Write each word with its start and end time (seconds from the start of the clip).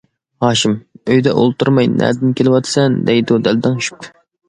ھاشىم: 0.45 0.73
ئۆيدە 1.11 1.35
ئولتۇرماي 1.43 1.91
نەدىن 2.01 2.35
كېلىۋاتىسەن 2.43 3.01
دەيدۇ 3.11 3.43
دەلدەڭشىپ. 3.51 4.15